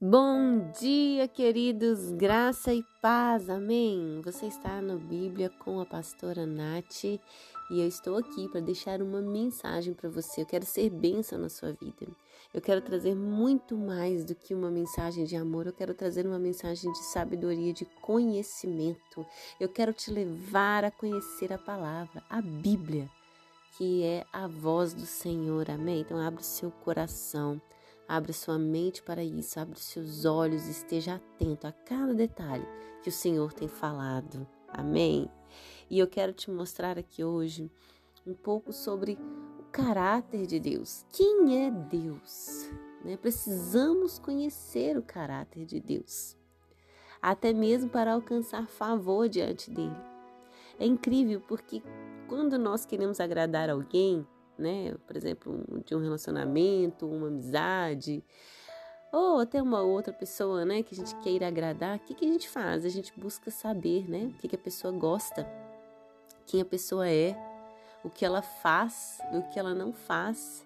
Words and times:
Bom 0.00 0.70
dia, 0.78 1.26
queridos, 1.26 2.12
graça 2.12 2.72
e 2.72 2.84
paz, 3.02 3.50
amém. 3.50 4.20
Você 4.24 4.46
está 4.46 4.80
no 4.80 4.96
Bíblia 4.96 5.50
com 5.50 5.80
a 5.80 5.84
pastora 5.84 6.46
Nath 6.46 7.02
e 7.02 7.20
eu 7.68 7.88
estou 7.88 8.16
aqui 8.16 8.48
para 8.48 8.60
deixar 8.60 9.02
uma 9.02 9.20
mensagem 9.20 9.92
para 9.92 10.08
você. 10.08 10.42
Eu 10.42 10.46
quero 10.46 10.64
ser 10.64 10.88
bênção 10.88 11.36
na 11.36 11.48
sua 11.48 11.72
vida. 11.72 12.06
Eu 12.54 12.60
quero 12.60 12.80
trazer 12.80 13.16
muito 13.16 13.76
mais 13.76 14.24
do 14.24 14.36
que 14.36 14.54
uma 14.54 14.70
mensagem 14.70 15.24
de 15.24 15.34
amor, 15.34 15.66
eu 15.66 15.72
quero 15.72 15.92
trazer 15.92 16.28
uma 16.28 16.38
mensagem 16.38 16.92
de 16.92 17.02
sabedoria, 17.06 17.72
de 17.72 17.84
conhecimento. 18.00 19.26
Eu 19.58 19.68
quero 19.68 19.92
te 19.92 20.12
levar 20.12 20.84
a 20.84 20.92
conhecer 20.92 21.52
a 21.52 21.58
palavra, 21.58 22.22
a 22.30 22.40
Bíblia, 22.40 23.10
que 23.76 24.04
é 24.04 24.24
a 24.32 24.46
voz 24.46 24.94
do 24.94 25.04
Senhor, 25.04 25.68
amém. 25.68 26.02
Então, 26.02 26.20
abre 26.20 26.40
o 26.40 26.44
seu 26.44 26.70
coração 26.70 27.60
Abra 28.08 28.32
sua 28.32 28.58
mente 28.58 29.02
para 29.02 29.22
isso, 29.22 29.60
abra 29.60 29.76
seus 29.76 30.24
olhos, 30.24 30.66
esteja 30.66 31.16
atento 31.16 31.66
a 31.66 31.72
cada 31.72 32.14
detalhe 32.14 32.66
que 33.02 33.10
o 33.10 33.12
Senhor 33.12 33.52
tem 33.52 33.68
falado. 33.68 34.48
Amém? 34.66 35.30
E 35.90 35.98
eu 35.98 36.06
quero 36.06 36.32
te 36.32 36.50
mostrar 36.50 36.98
aqui 36.98 37.22
hoje 37.22 37.70
um 38.26 38.32
pouco 38.32 38.72
sobre 38.72 39.18
o 39.58 39.64
caráter 39.64 40.46
de 40.46 40.58
Deus. 40.58 41.04
Quem 41.12 41.66
é 41.66 41.70
Deus? 41.70 42.70
Né? 43.04 43.18
Precisamos 43.18 44.18
conhecer 44.18 44.96
o 44.96 45.02
caráter 45.02 45.66
de 45.66 45.78
Deus, 45.78 46.34
até 47.20 47.52
mesmo 47.52 47.90
para 47.90 48.14
alcançar 48.14 48.66
favor 48.68 49.28
diante 49.28 49.70
dele. 49.70 49.96
É 50.78 50.86
incrível 50.86 51.42
porque 51.46 51.82
quando 52.26 52.58
nós 52.58 52.86
queremos 52.86 53.20
agradar 53.20 53.68
alguém, 53.68 54.26
né? 54.58 54.94
Por 55.06 55.16
exemplo, 55.16 55.64
de 55.84 55.94
um 55.94 56.00
relacionamento, 56.00 57.06
uma 57.06 57.28
amizade, 57.28 58.22
ou 59.12 59.40
até 59.40 59.62
uma 59.62 59.82
outra 59.82 60.12
pessoa, 60.12 60.64
né, 60.64 60.82
que 60.82 60.94
a 60.94 60.98
gente 60.98 61.14
queira 61.22 61.48
agradar, 61.48 61.96
o 61.96 62.00
que, 62.00 62.14
que 62.14 62.26
a 62.26 62.28
gente 62.28 62.48
faz? 62.48 62.84
A 62.84 62.90
gente 62.90 63.18
busca 63.18 63.50
saber, 63.50 64.08
né, 64.08 64.26
o 64.26 64.34
que, 64.34 64.48
que 64.48 64.56
a 64.56 64.58
pessoa 64.58 64.92
gosta, 64.92 65.48
quem 66.46 66.60
a 66.60 66.64
pessoa 66.64 67.08
é, 67.08 67.34
o 68.04 68.10
que 68.10 68.24
ela 68.24 68.42
faz 68.42 69.20
o 69.32 69.42
que 69.50 69.58
ela 69.58 69.74
não 69.74 69.92
faz. 69.92 70.64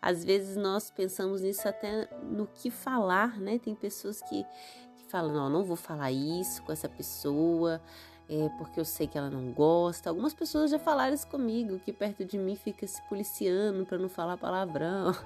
Às 0.00 0.24
vezes 0.24 0.56
nós 0.56 0.90
pensamos 0.90 1.40
nisso 1.40 1.66
até 1.66 2.08
no 2.22 2.46
que 2.46 2.70
falar, 2.70 3.40
né? 3.40 3.58
Tem 3.58 3.74
pessoas 3.74 4.20
que, 4.20 4.44
que 4.98 5.04
falam, 5.08 5.32
não, 5.32 5.48
não 5.48 5.64
vou 5.64 5.76
falar 5.76 6.12
isso 6.12 6.62
com 6.62 6.70
essa 6.70 6.88
pessoa, 6.88 7.80
é, 8.28 8.48
porque 8.56 8.80
eu 8.80 8.84
sei 8.84 9.06
que 9.06 9.18
ela 9.18 9.30
não 9.30 9.52
gosta. 9.52 10.08
Algumas 10.08 10.32
pessoas 10.32 10.70
já 10.70 10.78
falaram 10.78 11.14
isso 11.14 11.26
comigo, 11.26 11.78
que 11.78 11.92
perto 11.92 12.24
de 12.24 12.38
mim 12.38 12.56
fica 12.56 12.86
se 12.86 13.02
policiando 13.08 13.84
para 13.84 13.98
não 13.98 14.08
falar 14.08 14.36
palavrão. 14.36 15.14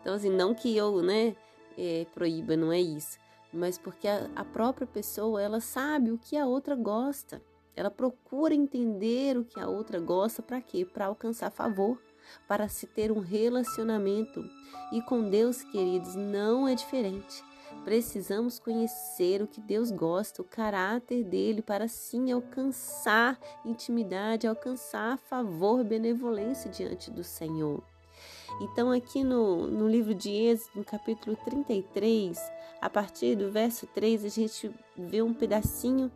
Então, 0.00 0.14
assim, 0.14 0.30
não 0.30 0.52
que 0.52 0.76
eu, 0.76 1.00
né, 1.00 1.36
é, 1.78 2.04
proíba, 2.12 2.56
não 2.56 2.72
é 2.72 2.80
isso. 2.80 3.20
Mas 3.52 3.78
porque 3.78 4.08
a, 4.08 4.28
a 4.34 4.44
própria 4.44 4.84
pessoa, 4.84 5.40
ela 5.40 5.60
sabe 5.60 6.10
o 6.10 6.18
que 6.18 6.36
a 6.36 6.44
outra 6.44 6.74
gosta. 6.74 7.40
Ela 7.76 7.88
procura 7.88 8.52
entender 8.52 9.38
o 9.38 9.44
que 9.44 9.60
a 9.60 9.68
outra 9.68 10.00
gosta 10.00 10.42
para 10.42 10.60
quê? 10.60 10.84
Para 10.84 11.06
alcançar 11.06 11.52
favor, 11.52 12.02
para 12.48 12.68
se 12.68 12.84
ter 12.84 13.12
um 13.12 13.20
relacionamento. 13.20 14.44
E 14.90 15.00
com 15.02 15.30
Deus, 15.30 15.62
queridos, 15.62 16.16
não 16.16 16.66
é 16.66 16.74
diferente. 16.74 17.44
Precisamos 17.84 18.60
conhecer 18.60 19.42
o 19.42 19.46
que 19.46 19.60
Deus 19.60 19.90
gosta, 19.90 20.40
o 20.40 20.44
caráter 20.44 21.24
dele, 21.24 21.60
para 21.60 21.84
assim 21.86 22.30
alcançar 22.30 23.38
intimidade, 23.64 24.46
alcançar 24.46 25.18
favor, 25.18 25.82
benevolência 25.82 26.70
diante 26.70 27.10
do 27.10 27.24
Senhor. 27.24 27.82
Então, 28.60 28.92
aqui 28.92 29.24
no, 29.24 29.66
no 29.66 29.88
livro 29.88 30.14
de 30.14 30.30
Êxodo, 30.30 30.78
no 30.78 30.84
capítulo 30.84 31.36
33, 31.44 32.38
a 32.80 32.88
partir 32.88 33.34
do 33.34 33.50
verso 33.50 33.86
3, 33.88 34.24
a 34.24 34.28
gente 34.28 34.70
vê 34.96 35.20
um 35.20 35.34
pedacinho 35.34 36.10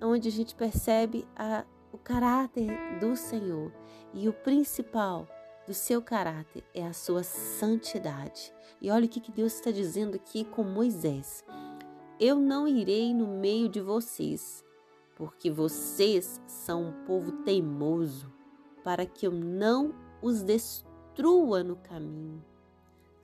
onde 0.00 0.28
a 0.28 0.32
gente 0.32 0.54
percebe 0.54 1.26
a, 1.36 1.64
o 1.92 1.98
caráter 1.98 2.68
do 2.98 3.14
Senhor. 3.14 3.70
E 4.14 4.28
o 4.28 4.32
principal 4.32 5.28
do 5.66 5.74
seu 5.74 6.02
caráter 6.02 6.64
é 6.74 6.86
a 6.86 6.92
sua 6.92 7.22
santidade. 7.22 8.52
E 8.80 8.90
olha 8.90 9.06
o 9.06 9.08
que 9.08 9.32
Deus 9.32 9.54
está 9.54 9.70
dizendo 9.70 10.16
aqui 10.16 10.44
com 10.44 10.62
Moisés: 10.62 11.44
Eu 12.20 12.36
não 12.36 12.68
irei 12.68 13.14
no 13.14 13.26
meio 13.26 13.68
de 13.68 13.80
vocês, 13.80 14.64
porque 15.16 15.50
vocês 15.50 16.40
são 16.46 16.88
um 16.88 17.04
povo 17.04 17.32
teimoso, 17.44 18.32
para 18.82 19.06
que 19.06 19.26
eu 19.26 19.32
não 19.32 19.94
os 20.20 20.42
destrua 20.42 21.62
no 21.64 21.76
caminho. 21.76 22.44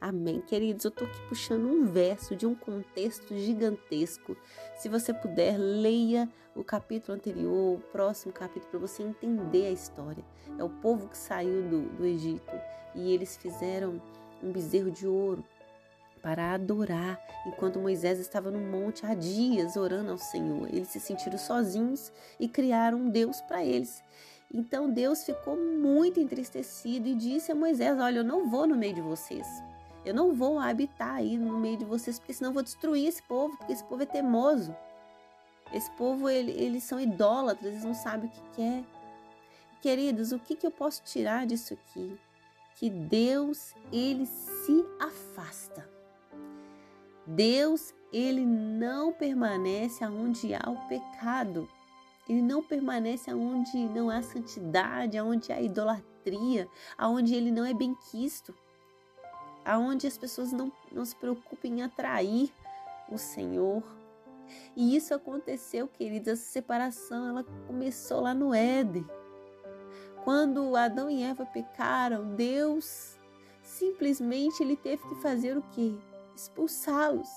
Amém, 0.00 0.40
queridos. 0.40 0.86
Eu 0.86 0.88
estou 0.88 1.06
aqui 1.06 1.20
puxando 1.28 1.66
um 1.66 1.84
verso 1.84 2.34
de 2.34 2.46
um 2.46 2.54
contexto 2.54 3.36
gigantesco. 3.36 4.34
Se 4.74 4.88
você 4.88 5.12
puder, 5.12 5.58
leia 5.58 6.26
o 6.56 6.64
capítulo 6.64 7.18
anterior, 7.18 7.76
o 7.76 7.82
próximo 7.92 8.32
capítulo, 8.32 8.70
para 8.70 8.80
você 8.80 9.02
entender 9.02 9.66
a 9.66 9.70
história. 9.70 10.24
É 10.58 10.64
o 10.64 10.70
povo 10.70 11.06
que 11.06 11.18
saiu 11.18 11.68
do, 11.68 11.82
do 11.90 12.06
Egito 12.06 12.50
e 12.94 13.12
eles 13.12 13.36
fizeram 13.36 14.00
um 14.42 14.50
bezerro 14.50 14.90
de 14.90 15.06
ouro 15.06 15.44
para 16.22 16.54
adorar, 16.54 17.20
enquanto 17.46 17.78
Moisés 17.78 18.18
estava 18.18 18.50
no 18.50 18.58
monte 18.58 19.04
há 19.04 19.14
dias 19.14 19.76
orando 19.76 20.12
ao 20.12 20.18
Senhor. 20.18 20.66
Eles 20.68 20.88
se 20.88 20.98
sentiram 20.98 21.36
sozinhos 21.36 22.10
e 22.38 22.48
criaram 22.48 22.96
um 22.96 23.10
Deus 23.10 23.42
para 23.42 23.62
eles. 23.62 24.02
Então 24.52 24.90
Deus 24.90 25.24
ficou 25.24 25.56
muito 25.56 26.18
entristecido 26.18 27.06
e 27.06 27.14
disse 27.14 27.52
a 27.52 27.54
Moisés: 27.54 27.98
Olha, 28.00 28.18
eu 28.18 28.24
não 28.24 28.48
vou 28.48 28.66
no 28.66 28.76
meio 28.76 28.94
de 28.94 29.02
vocês. 29.02 29.46
Eu 30.04 30.14
não 30.14 30.32
vou 30.32 30.58
habitar 30.58 31.16
aí 31.16 31.36
no 31.36 31.58
meio 31.58 31.76
de 31.76 31.84
vocês, 31.84 32.18
porque 32.18 32.32
senão 32.32 32.50
eu 32.50 32.54
vou 32.54 32.62
destruir 32.62 33.06
esse 33.06 33.22
povo, 33.22 33.56
porque 33.56 33.72
esse 33.72 33.84
povo 33.84 34.02
é 34.02 34.06
teimoso. 34.06 34.74
Esse 35.72 35.90
povo, 35.92 36.28
ele, 36.28 36.52
eles 36.52 36.82
são 36.82 36.98
idólatras, 36.98 37.72
eles 37.72 37.84
não 37.84 37.94
sabem 37.94 38.28
o 38.28 38.32
que 38.32 38.42
quer. 38.56 38.84
Queridos, 39.82 40.32
o 40.32 40.38
que, 40.38 40.56
que 40.56 40.66
eu 40.66 40.70
posso 40.70 41.02
tirar 41.02 41.46
disso 41.46 41.74
aqui? 41.74 42.18
Que 42.76 42.88
Deus, 42.88 43.74
ele 43.92 44.24
se 44.26 44.84
afasta. 44.98 45.88
Deus, 47.26 47.94
ele 48.12 48.44
não 48.44 49.12
permanece 49.12 50.02
aonde 50.02 50.54
há 50.54 50.62
o 50.68 50.88
pecado. 50.88 51.68
Ele 52.28 52.42
não 52.42 52.62
permanece 52.62 53.30
aonde 53.30 53.76
não 53.88 54.08
há 54.08 54.22
santidade, 54.22 55.18
aonde 55.18 55.52
há 55.52 55.60
idolatria, 55.60 56.66
aonde 56.96 57.34
ele 57.34 57.50
não 57.50 57.64
é 57.64 57.74
bem 57.74 57.94
quisto 58.10 58.54
aonde 59.64 60.06
as 60.06 60.16
pessoas 60.16 60.52
não, 60.52 60.72
não 60.90 61.04
se 61.04 61.14
preocupam 61.16 61.68
em 61.68 61.82
atrair 61.82 62.52
o 63.10 63.18
Senhor. 63.18 63.82
E 64.74 64.96
isso 64.96 65.14
aconteceu, 65.14 65.86
queridos, 65.86 66.28
essa 66.28 66.42
separação, 66.42 67.28
ela 67.28 67.44
começou 67.66 68.20
lá 68.20 68.34
no 68.34 68.54
Éden. 68.54 69.06
Quando 70.24 70.76
Adão 70.76 71.10
e 71.10 71.22
Eva 71.22 71.46
pecaram, 71.46 72.34
Deus 72.34 73.16
simplesmente 73.62 74.62
ele 74.62 74.76
teve 74.76 75.02
que 75.08 75.14
fazer 75.16 75.56
o 75.56 75.62
quê? 75.70 75.94
Expulsá-los, 76.34 77.30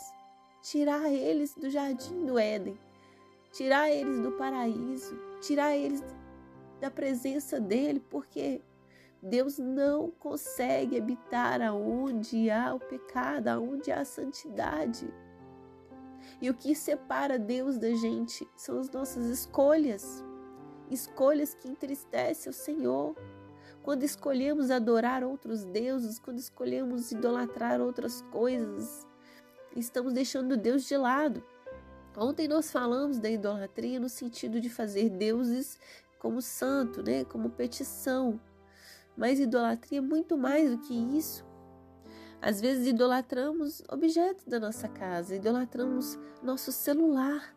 tirar 0.62 1.10
eles 1.12 1.56
do 1.56 1.70
jardim 1.70 2.26
do 2.26 2.38
Éden, 2.38 2.78
tirar 3.52 3.90
eles 3.90 4.20
do 4.20 4.32
paraíso, 4.32 5.18
tirar 5.42 5.76
eles 5.76 6.04
da 6.82 6.90
presença 6.92 7.60
dele, 7.60 8.02
porque 8.10 8.62
Deus 9.26 9.58
não 9.58 10.12
consegue 10.12 10.98
habitar 10.98 11.62
aonde 11.62 12.52
há 12.52 12.74
o 12.74 12.80
pecado, 12.80 13.48
aonde 13.48 13.90
há 13.90 14.02
a 14.02 14.06
santidade. 14.06 15.08
E 16.42 16.50
o 16.50 16.54
que 16.54 16.76
separa 16.76 17.40
Deus 17.40 17.78
da 17.78 17.94
gente 17.94 18.46
são 18.58 18.78
as 18.80 18.90
nossas 18.90 19.28
escolhas, 19.28 20.22
escolhas 20.92 21.54
que 21.54 21.70
entristecem 21.70 22.50
o 22.50 22.54
Senhor. 22.54 23.16
Quando 23.82 24.04
escolhemos 24.04 24.70
adorar 24.70 25.24
outros 25.24 25.64
deuses, 25.64 26.20
quando 26.20 26.40
escolhemos 26.40 27.14
idolatrar 27.14 27.80
outras 27.80 28.22
coisas, 28.24 29.08
estamos 29.74 30.12
deixando 30.12 30.58
Deus 30.58 30.86
de 30.86 30.98
lado. 30.98 31.42
Ontem 32.18 32.46
nós 32.46 32.70
falamos 32.70 33.20
da 33.20 33.30
idolatria 33.30 34.02
no 34.02 34.10
sentido 34.10 34.60
de 34.60 34.70
fazer 34.70 35.10
deuses 35.10 35.80
como 36.20 36.42
santo, 36.42 37.02
né, 37.02 37.24
como 37.24 37.50
petição. 37.50 38.38
Mas 39.16 39.40
idolatria 39.40 40.00
é 40.00 40.02
muito 40.02 40.38
mais 40.38 40.72
do 40.72 40.78
que 40.78 40.94
isso. 40.94 41.46
Às 42.42 42.60
vezes 42.60 42.88
idolatramos 42.88 43.82
objetos 43.90 44.44
da 44.46 44.60
nossa 44.60 44.90
casa, 44.90 45.36
idolatramos 45.36 46.20
nosso 46.42 46.72
celular. 46.74 47.56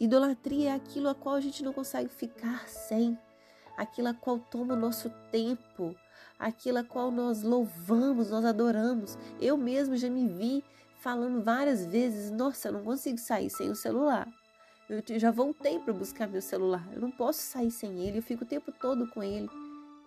Idolatria 0.00 0.70
é 0.70 0.74
aquilo 0.74 1.08
a 1.08 1.14
qual 1.14 1.34
a 1.34 1.40
gente 1.40 1.62
não 1.62 1.72
consegue 1.72 2.08
ficar 2.08 2.66
sem, 2.66 3.18
aquilo 3.76 4.08
a 4.08 4.14
qual 4.14 4.38
toma 4.38 4.74
o 4.74 4.76
nosso 4.76 5.10
tempo, 5.30 5.94
aquilo 6.38 6.78
a 6.78 6.84
qual 6.84 7.10
nós 7.10 7.42
louvamos, 7.42 8.30
nós 8.30 8.44
adoramos. 8.44 9.18
Eu 9.40 9.56
mesmo 9.56 9.96
já 9.96 10.08
me 10.08 10.26
vi 10.26 10.64
falando 10.96 11.42
várias 11.42 11.84
vezes: 11.84 12.30
nossa, 12.30 12.68
eu 12.68 12.72
não 12.72 12.82
consigo 12.82 13.18
sair 13.18 13.50
sem 13.50 13.70
o 13.70 13.76
celular. 13.76 14.26
Eu 14.88 15.02
já 15.18 15.30
voltei 15.30 15.78
para 15.78 15.92
buscar 15.92 16.26
meu 16.26 16.42
celular, 16.42 16.86
eu 16.92 17.00
não 17.00 17.10
posso 17.10 17.40
sair 17.40 17.70
sem 17.70 18.00
ele, 18.06 18.18
eu 18.18 18.22
fico 18.22 18.44
o 18.44 18.46
tempo 18.46 18.72
todo 18.72 19.06
com 19.08 19.22
ele. 19.22 19.48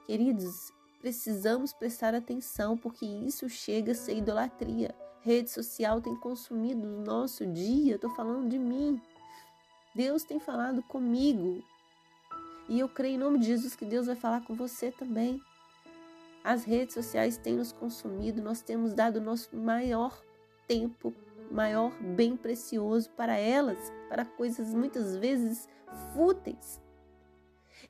Queridos, 0.05 0.71
precisamos 1.01 1.73
prestar 1.73 2.13
atenção 2.13 2.77
porque 2.77 3.05
isso 3.05 3.49
chega 3.49 3.91
a 3.91 3.95
ser 3.95 4.17
idolatria. 4.17 4.93
rede 5.21 5.49
social 5.49 5.99
tem 5.99 6.15
consumido 6.15 6.87
o 6.87 7.01
nosso 7.03 7.45
dia. 7.45 7.95
Estou 7.95 8.11
falando 8.11 8.47
de 8.47 8.59
mim. 8.59 9.01
Deus 9.95 10.23
tem 10.23 10.39
falado 10.39 10.83
comigo. 10.83 11.63
E 12.69 12.79
eu 12.79 12.87
creio 12.87 13.15
em 13.15 13.17
nome 13.17 13.39
de 13.39 13.45
Jesus 13.45 13.75
que 13.75 13.85
Deus 13.85 14.05
vai 14.05 14.15
falar 14.15 14.41
com 14.41 14.53
você 14.53 14.91
também. 14.91 15.41
As 16.43 16.63
redes 16.63 16.93
sociais 16.93 17.37
têm 17.37 17.55
nos 17.55 17.71
consumido, 17.71 18.39
nós 18.41 18.61
temos 18.61 18.93
dado 18.93 19.17
o 19.17 19.21
nosso 19.21 19.55
maior 19.55 20.21
tempo, 20.67 21.11
maior 21.49 21.91
bem 21.99 22.37
precioso 22.37 23.09
para 23.11 23.35
elas, 23.35 23.91
para 24.09 24.23
coisas 24.23 24.71
muitas 24.71 25.17
vezes 25.17 25.67
fúteis. 26.13 26.84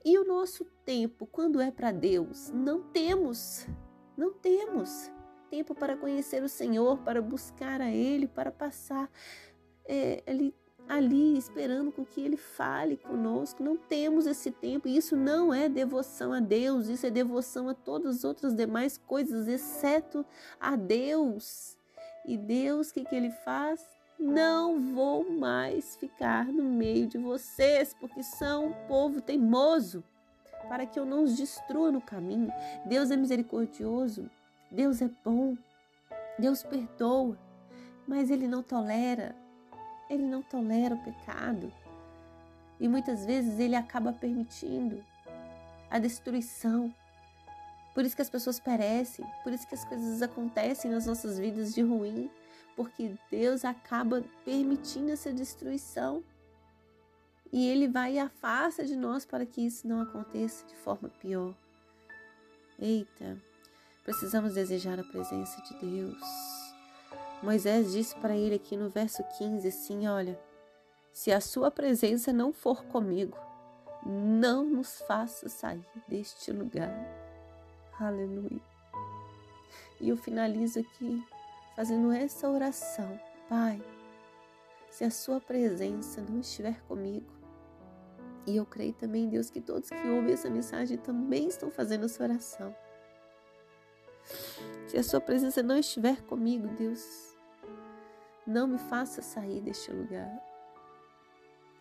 E 0.06 0.20
o 0.20 0.24
nosso 0.24 0.64
tempo, 0.86 1.26
quando 1.26 1.60
é 1.60 1.72
para 1.72 1.92
Deus, 1.92 2.52
não 2.52 2.84
temos, 2.84 3.68
não 4.16 4.32
temos 4.32 5.12
tempo 5.50 5.74
para 5.74 5.98
conhecer 5.98 6.44
o 6.44 6.48
Senhor, 6.48 7.00
para 7.00 7.20
buscar 7.22 7.82
a 7.82 7.90
Ele, 7.90 8.28
para 8.28 8.52
passar 8.52 9.10
é, 9.84 10.24
ali 10.28 10.54
ali 10.88 11.36
esperando 11.36 11.92
com 11.92 12.06
que 12.06 12.22
ele 12.22 12.38
fale 12.38 12.98
conosco. 12.98 13.64
Não 13.64 13.76
temos 13.76 14.28
esse 14.28 14.52
tempo. 14.52 14.88
Isso 14.88 15.16
não 15.16 15.54
é 15.54 15.68
devoção 15.68 16.32
a 16.32 16.40
Deus, 16.40 16.88
isso 16.88 17.06
é 17.06 17.10
devoção 17.10 17.68
a 17.70 17.74
todas 17.74 18.18
as 18.18 18.24
outras 18.24 18.54
demais 18.54 18.98
coisas, 18.98 19.48
exceto 19.48 20.26
a 20.60 20.76
Deus. 20.76 21.76
E 22.26 22.38
Deus, 22.38 22.90
o 22.90 22.94
que, 22.94 23.04
que 23.04 23.16
ele 23.16 23.32
faz? 23.32 23.95
Não 24.20 24.94
vou 24.94 25.30
mais 25.30 25.96
ficar 25.98 26.46
no 26.46 26.64
meio 26.64 27.08
de 27.08 27.18
vocês, 27.18 27.94
porque 28.00 28.24
são 28.24 28.68
um 28.68 28.74
povo 28.88 29.22
teimoso, 29.22 30.04
para 30.68 30.86
que 30.86 31.00
eu 31.00 31.06
não 31.06 31.24
os 31.24 31.36
destrua 31.36 31.92
no 31.92 32.02
caminho. 32.02 32.52
Deus 32.86 33.12
é 33.12 33.18
misericordioso, 33.18 34.30
Deus 34.72 35.02
é 35.02 35.10
bom, 35.24 35.58
Deus 36.40 36.64
perdoa, 36.64 37.38
mas 38.08 38.30
Ele 38.30 38.48
não 38.48 38.64
tolera 38.64 39.36
ele 40.10 40.24
não 40.24 40.42
tolera 40.42 40.96
o 40.96 41.04
pecado. 41.04 41.72
E 42.80 42.88
muitas 42.88 43.26
vezes 43.26 43.60
ele 43.60 43.76
acaba 43.76 44.12
permitindo 44.12 45.04
a 45.90 45.98
destruição. 45.98 46.94
Por 47.94 48.04
isso 48.04 48.16
que 48.16 48.22
as 48.22 48.30
pessoas 48.30 48.60
perecem, 48.60 49.26
por 49.44 49.54
isso 49.54 49.68
que 49.68 49.76
as 49.76 49.86
coisas 49.86 50.22
acontecem 50.22 50.92
nas 50.92 51.06
nossas 51.06 51.40
vidas 51.40 51.74
de 51.74 51.82
ruim, 51.82 52.30
porque 52.76 53.16
Deus 53.32 53.64
acaba 53.64 54.24
permitindo 54.44 55.12
essa 55.12 55.32
destruição. 55.32 56.24
E 57.52 57.68
ele 57.70 57.88
vai 57.88 58.16
e 58.16 58.20
afasta 58.20 58.84
de 58.84 58.96
nós 58.96 59.26
para 59.26 59.46
que 59.46 59.62
isso 59.62 59.88
não 59.88 60.02
aconteça 60.02 60.66
de 60.66 60.76
forma 60.76 61.10
pior. 61.10 61.56
Eita, 62.78 63.38
precisamos 64.04 64.56
desejar 64.56 65.00
a 65.00 65.04
presença 65.04 65.62
de 65.62 65.80
Deus. 65.80 66.22
Moisés 67.42 67.92
disse 67.92 68.16
para 68.16 68.36
ele 68.36 68.56
aqui 68.56 68.76
no 68.76 68.90
verso 68.90 69.24
15 69.38 69.68
assim: 69.68 70.08
Olha, 70.08 70.38
se 71.14 71.32
a 71.32 71.40
sua 71.40 71.72
presença 71.72 72.34
não 72.34 72.52
for 72.52 72.84
comigo, 72.86 73.38
não 74.06 74.66
nos 74.66 75.02
faça 75.02 75.48
sair 75.48 75.86
deste 76.08 76.52
lugar. 76.52 76.94
Aleluia. 78.00 78.62
E 80.02 80.10
eu 80.10 80.18
finalizo 80.18 80.80
aqui 80.80 81.24
fazendo 81.76 82.12
essa 82.12 82.50
oração. 82.50 83.20
Pai, 83.50 83.82
se 84.90 85.04
a 85.04 85.12
sua 85.12 85.40
presença 85.40 86.22
não 86.22 86.40
estiver 86.40 86.82
comigo, 86.84 87.32
e 88.48 88.56
eu 88.58 88.66
creio 88.66 88.94
também, 88.94 89.28
Deus, 89.28 89.50
que 89.50 89.60
todos 89.60 89.90
que 89.90 90.08
ouvem 90.08 90.34
essa 90.34 90.50
mensagem 90.50 90.98
também 90.98 91.48
estão 91.48 91.72
fazendo 91.72 92.06
essa 92.06 92.24
oração. 92.24 92.76
Se 94.88 94.98
a 94.98 95.04
sua 95.04 95.20
presença 95.20 95.64
não 95.64 95.78
estiver 95.78 96.22
comigo, 96.22 96.68
Deus, 96.68 97.36
não 98.46 98.68
me 98.68 98.78
faça 98.78 99.22
sair 99.22 99.62
deste 99.62 99.92
lugar. 99.92 100.32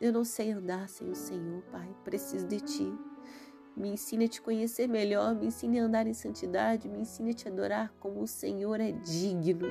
Eu 0.01 0.13
não 0.13 0.25
sei 0.25 0.53
andar 0.53 0.89
sem 0.89 1.11
o 1.11 1.15
Senhor, 1.15 1.63
Pai. 1.71 1.89
Preciso 2.03 2.47
de 2.47 2.61
Ti. 2.61 2.93
Me 3.77 3.89
ensine 3.89 4.27
a 4.27 4.29
te 4.29 4.41
conhecer 4.41 4.89
melhor, 4.89 5.35
me 5.35 5.47
ensine 5.47 5.81
a 5.81 5.85
andar 5.85 6.07
em 6.07 6.15
santidade, 6.15 6.89
me 6.89 7.01
ensine 7.01 7.31
a 7.31 7.35
te 7.35 7.49
adorar 7.49 7.93
como 8.01 8.21
o 8.21 8.27
Senhor 8.27 8.81
é 8.81 8.93
digno. 8.93 9.69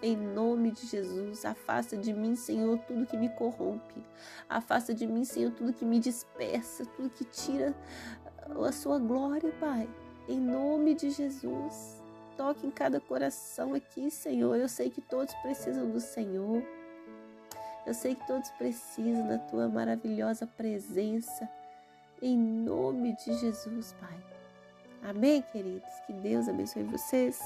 Em 0.00 0.16
nome 0.16 0.70
de 0.70 0.86
Jesus, 0.86 1.44
afasta 1.44 1.96
de 1.96 2.12
mim, 2.12 2.36
Senhor, 2.36 2.78
tudo 2.80 3.06
que 3.06 3.16
me 3.16 3.28
corrompe. 3.30 4.04
Afasta 4.48 4.94
de 4.94 5.06
mim, 5.06 5.24
Senhor, 5.24 5.50
tudo 5.52 5.72
que 5.72 5.84
me 5.84 5.98
dispersa, 5.98 6.86
tudo 6.86 7.10
que 7.10 7.24
tira 7.24 7.74
a 8.64 8.72
sua 8.72 8.98
glória, 8.98 9.52
Pai. 9.58 9.88
Em 10.28 10.38
nome 10.38 10.94
de 10.94 11.10
Jesus 11.10 11.98
toque 12.38 12.64
em 12.64 12.70
cada 12.70 13.00
coração 13.00 13.74
aqui, 13.74 14.08
Senhor. 14.12 14.56
Eu 14.56 14.68
sei 14.68 14.88
que 14.88 15.00
todos 15.00 15.34
precisam 15.42 15.90
do 15.90 16.00
Senhor. 16.00 16.62
Eu 17.84 17.92
sei 17.92 18.14
que 18.14 18.24
todos 18.28 18.48
precisam 18.52 19.26
da 19.26 19.38
tua 19.38 19.68
maravilhosa 19.68 20.46
presença. 20.46 21.50
Em 22.20 22.36
nome 22.36 23.14
de 23.14 23.32
Jesus, 23.34 23.94
Pai. 24.00 24.18
Amém, 25.08 25.40
queridos? 25.52 25.88
Que 26.06 26.12
Deus 26.12 26.48
abençoe 26.48 26.82
vocês. 26.82 27.40